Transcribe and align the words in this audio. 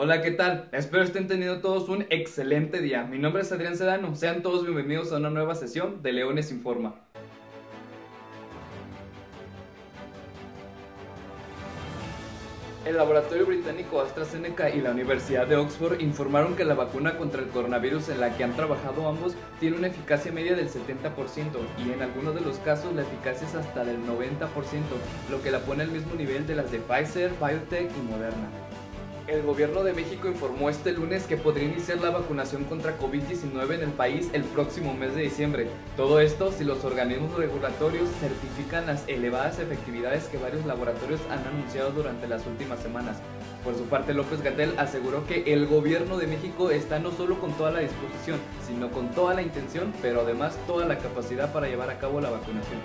Hola, 0.00 0.22
¿qué 0.22 0.30
tal? 0.30 0.68
Espero 0.70 1.02
estén 1.02 1.26
teniendo 1.26 1.60
todos 1.60 1.88
un 1.88 2.06
excelente 2.08 2.80
día. 2.80 3.02
Mi 3.02 3.18
nombre 3.18 3.42
es 3.42 3.50
Adrián 3.50 3.76
Sedano. 3.76 4.14
Sean 4.14 4.42
todos 4.42 4.62
bienvenidos 4.62 5.10
a 5.10 5.16
una 5.16 5.28
nueva 5.28 5.56
sesión 5.56 6.04
de 6.04 6.12
Leones 6.12 6.52
Informa. 6.52 6.94
El 12.84 12.96
laboratorio 12.96 13.44
británico 13.44 14.00
AstraZeneca 14.00 14.70
y 14.70 14.80
la 14.80 14.92
Universidad 14.92 15.48
de 15.48 15.56
Oxford 15.56 16.00
informaron 16.00 16.54
que 16.54 16.64
la 16.64 16.74
vacuna 16.74 17.16
contra 17.16 17.42
el 17.42 17.48
coronavirus 17.48 18.10
en 18.10 18.20
la 18.20 18.36
que 18.36 18.44
han 18.44 18.54
trabajado 18.54 19.08
ambos 19.08 19.34
tiene 19.58 19.78
una 19.78 19.88
eficacia 19.88 20.30
media 20.30 20.54
del 20.54 20.68
70% 20.68 21.08
y 21.84 21.90
en 21.90 22.02
algunos 22.02 22.36
de 22.36 22.42
los 22.42 22.58
casos 22.60 22.94
la 22.94 23.02
eficacia 23.02 23.48
es 23.48 23.54
hasta 23.56 23.84
del 23.84 23.98
90%, 24.06 24.38
lo 25.28 25.42
que 25.42 25.50
la 25.50 25.58
pone 25.58 25.82
al 25.82 25.90
mismo 25.90 26.14
nivel 26.14 26.46
de 26.46 26.54
las 26.54 26.70
de 26.70 26.78
Pfizer, 26.78 27.32
BioNTech 27.40 27.90
y 27.96 28.00
Moderna. 28.08 28.48
El 29.28 29.42
gobierno 29.42 29.84
de 29.84 29.92
México 29.92 30.26
informó 30.26 30.70
este 30.70 30.90
lunes 30.92 31.24
que 31.24 31.36
podría 31.36 31.68
iniciar 31.68 32.00
la 32.00 32.08
vacunación 32.08 32.64
contra 32.64 32.98
COVID-19 32.98 33.74
en 33.74 33.82
el 33.82 33.90
país 33.90 34.30
el 34.32 34.42
próximo 34.42 34.94
mes 34.94 35.14
de 35.14 35.20
diciembre. 35.20 35.68
Todo 35.98 36.20
esto 36.20 36.50
si 36.50 36.64
los 36.64 36.82
organismos 36.82 37.36
regulatorios 37.36 38.08
certifican 38.20 38.86
las 38.86 39.06
elevadas 39.06 39.58
efectividades 39.58 40.24
que 40.28 40.38
varios 40.38 40.64
laboratorios 40.64 41.20
han 41.28 41.46
anunciado 41.46 41.90
durante 41.90 42.26
las 42.26 42.46
últimas 42.46 42.80
semanas. 42.80 43.18
Por 43.62 43.76
su 43.76 43.84
parte, 43.84 44.14
López 44.14 44.40
Gatel 44.40 44.72
aseguró 44.78 45.26
que 45.26 45.52
el 45.52 45.66
gobierno 45.66 46.16
de 46.16 46.26
México 46.26 46.70
está 46.70 46.98
no 46.98 47.10
solo 47.10 47.38
con 47.38 47.52
toda 47.52 47.70
la 47.70 47.80
disposición, 47.80 48.40
sino 48.66 48.90
con 48.90 49.10
toda 49.10 49.34
la 49.34 49.42
intención, 49.42 49.92
pero 50.00 50.22
además 50.22 50.56
toda 50.66 50.86
la 50.86 50.96
capacidad 50.96 51.52
para 51.52 51.68
llevar 51.68 51.90
a 51.90 51.98
cabo 51.98 52.22
la 52.22 52.30
vacunación. 52.30 52.80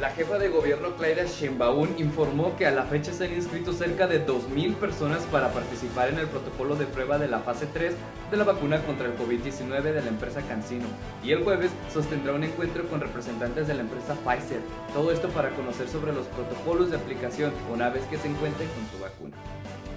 La 0.00 0.08
jefa 0.08 0.38
de 0.38 0.48
gobierno 0.48 0.96
Claudia 0.96 1.26
Sheinbaum 1.26 1.98
informó 1.98 2.56
que 2.56 2.66
a 2.66 2.70
la 2.70 2.84
fecha 2.84 3.12
se 3.12 3.26
han 3.26 3.34
inscrito 3.34 3.74
cerca 3.74 4.06
de 4.06 4.26
2.000 4.26 4.74
personas 4.76 5.22
para 5.24 5.52
participar 5.52 6.08
en 6.08 6.18
el 6.18 6.28
protocolo 6.28 6.76
de 6.76 6.86
prueba 6.86 7.18
de 7.18 7.28
la 7.28 7.40
fase 7.40 7.66
3 7.66 7.92
de 8.30 8.36
la 8.38 8.44
vacuna 8.44 8.82
contra 8.84 9.06
el 9.06 9.18
COVID-19 9.18 9.82
de 9.82 10.00
la 10.00 10.08
empresa 10.08 10.40
CanSino 10.48 10.86
y 11.22 11.32
el 11.32 11.44
jueves 11.44 11.72
sostendrá 11.92 12.32
un 12.32 12.44
encuentro 12.44 12.88
con 12.88 13.02
representantes 13.02 13.68
de 13.68 13.74
la 13.74 13.82
empresa 13.82 14.14
Pfizer. 14.24 14.60
Todo 14.94 15.12
esto 15.12 15.28
para 15.28 15.50
conocer 15.50 15.86
sobre 15.88 16.14
los 16.14 16.26
protocolos 16.28 16.90
de 16.90 16.96
aplicación 16.96 17.52
una 17.70 17.90
vez 17.90 18.02
que 18.04 18.16
se 18.16 18.28
encuentre 18.28 18.64
con 18.64 18.88
su 18.90 19.04
vacuna. 19.04 19.36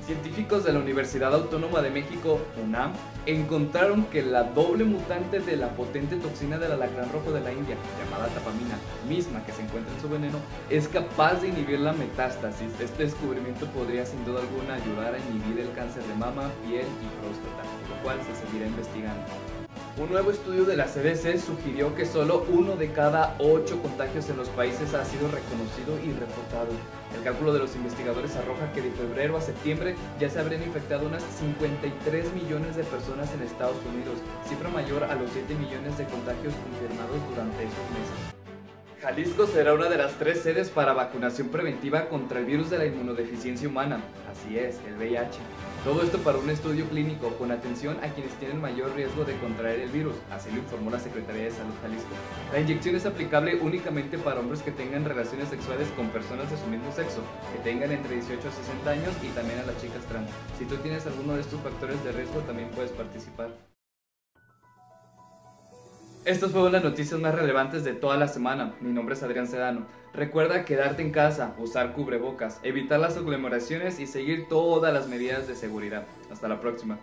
Científicos 0.06 0.64
de 0.64 0.72
la 0.72 0.80
Universidad 0.80 1.34
Autónoma 1.34 1.82
de 1.82 1.90
México, 1.90 2.40
UNAM, 2.64 2.94
encontraron 3.26 4.06
que 4.06 4.22
la 4.22 4.44
doble 4.44 4.84
mutante 4.84 5.40
de 5.40 5.58
la 5.58 5.70
potente 5.70 6.18
toxina 6.18 6.60
del 6.60 6.74
alacrán 6.74 7.12
rojo 7.12 7.32
de 7.32 7.42
la 7.42 7.52
India, 7.52 7.76
llamada 7.98 8.28
tapamina, 8.28 8.78
misma 9.10 9.44
que 9.44 9.52
se 9.52 9.64
encuentra 9.64 9.92
en 9.92 10.02
su 10.02 10.08
veneno, 10.08 10.38
es 10.70 10.88
capaz 10.88 11.42
de 11.42 11.48
inhibir 11.48 11.80
la 11.80 11.94
metástasis. 11.94 12.80
Este 12.80 13.06
descubrimiento 13.06 13.66
podría 13.68 14.06
sin 14.06 14.24
duda 14.26 14.42
alguna 14.42 14.76
ayudar 14.76 15.16
a 15.16 15.18
inhibir 15.18 15.66
el 15.66 15.74
cáncer 15.74 16.04
de 16.04 16.14
mama, 16.14 16.52
piel 16.68 16.86
y 16.86 17.08
próstata, 17.20 17.64
lo 17.90 18.04
cual 18.04 18.20
se 18.22 18.46
seguirá 18.46 18.68
investigando. 18.68 19.65
Un 19.98 20.10
nuevo 20.10 20.30
estudio 20.30 20.66
de 20.66 20.76
la 20.76 20.88
CDC 20.88 21.40
sugirió 21.40 21.96
que 21.96 22.06
solo 22.06 22.46
uno 22.50 22.76
de 22.76 22.92
cada 22.92 23.38
ocho 23.40 23.82
contagios 23.82 24.30
en 24.30 24.36
los 24.36 24.50
países 24.50 24.94
ha 24.94 25.06
sido 25.06 25.30
reconocido 25.32 25.98
y 26.04 26.12
reportado. 26.12 26.68
El 27.16 27.24
cálculo 27.24 27.54
de 27.54 27.60
los 27.60 27.78
investigadores 27.78 28.36
arroja 28.36 28.74
que 28.74 28.82
de 28.82 28.92
febrero 28.92 29.38
a 29.38 29.42
septiembre 29.42 29.96
ya 30.20 30.30
se 30.30 30.40
habrían 30.40 30.64
infectado 30.64 31.08
unas 31.08 31.24
53 31.24 32.34
millones 32.34 32.76
de 32.76 32.84
personas 32.84 33.34
en 33.36 33.44
Estados 33.44 33.78
Unidos, 33.88 34.20
cifra 34.50 34.68
mayor 34.68 35.06
a 35.06 35.16
los 35.16 35.32
7 35.32 35.56
millones 35.56 35.98
de 35.98 36.04
contagios 36.04 36.54
confirmados 36.56 37.30
durante 37.30 37.64
esos 37.64 37.90
meses. 37.96 38.35
Jalisco 39.06 39.46
será 39.46 39.76
una 39.76 39.88
de 39.88 40.00
las 40.00 40.14
tres 40.14 40.42
sedes 40.42 40.72
para 40.72 40.92
vacunación 40.94 41.50
preventiva 41.50 42.10
contra 42.10 42.40
el 42.40 42.46
virus 42.46 42.72
de 42.72 42.80
la 42.80 42.88
inmunodeficiencia 42.88 43.70
humana, 43.70 44.00
así 44.32 44.58
es, 44.58 44.80
el 44.88 44.98
VIH. 44.98 45.38
Todo 45.84 46.02
esto 46.02 46.18
para 46.18 46.40
un 46.40 46.50
estudio 46.50 46.90
clínico 46.90 47.30
con 47.38 47.52
atención 47.52 47.98
a 48.04 48.10
quienes 48.10 48.34
tienen 48.40 48.60
mayor 48.60 48.96
riesgo 48.96 49.24
de 49.24 49.38
contraer 49.38 49.82
el 49.82 49.90
virus, 49.90 50.16
así 50.32 50.50
lo 50.50 50.58
informó 50.58 50.90
la 50.90 51.00
Secretaría 51.00 51.44
de 51.44 51.52
Salud 51.52 51.76
Jalisco. 51.84 52.10
La 52.52 52.62
inyección 52.62 52.96
es 52.96 53.06
aplicable 53.06 53.60
únicamente 53.62 54.18
para 54.18 54.40
hombres 54.40 54.64
que 54.64 54.72
tengan 54.72 55.06
relaciones 55.06 55.50
sexuales 55.50 55.88
con 55.96 56.10
personas 56.10 56.50
de 56.50 56.58
su 56.58 56.66
mismo 56.66 56.92
sexo, 56.92 57.22
que 57.54 57.60
tengan 57.60 57.92
entre 57.92 58.16
18 58.16 58.40
a 58.48 58.52
60 58.52 58.90
años 58.90 59.14
y 59.22 59.28
también 59.36 59.60
a 59.60 59.68
las 59.68 59.80
chicas 59.80 60.04
trans. 60.10 60.32
Si 60.58 60.66
tú 60.66 60.78
tienes 60.78 61.06
alguno 61.06 61.36
de 61.36 61.42
estos 61.42 61.62
factores 61.62 62.04
de 62.04 62.12
riesgo, 62.12 62.40
también 62.40 62.72
puedes 62.72 62.90
participar. 62.90 63.75
Estas 66.26 66.54
fueron 66.54 66.72
las 66.72 66.84
noticias 66.84 67.20
más 67.20 67.36
relevantes 67.36 67.84
de 67.84 67.94
toda 67.94 68.18
la 68.18 68.28
semana. 68.28 68.74
Mi 68.82 68.92
nombre 68.92 69.14
es 69.14 69.22
Adrián 69.22 69.46
Sedano. 69.46 69.86
Recuerda 70.12 70.66
quedarte 70.66 71.04
en 71.04 71.12
casa, 71.12 71.54
usar 71.60 71.94
cubrebocas, 71.94 72.60
evitar 72.64 73.00
las 73.00 73.16
aglomeraciones 73.16 74.00
y 74.00 74.08
seguir 74.08 74.48
todas 74.50 74.92
las 74.92 75.08
medidas 75.08 75.48
de 75.48 75.56
seguridad. 75.56 76.08
Hasta 76.32 76.48
la 76.48 76.60
próxima. 76.60 76.98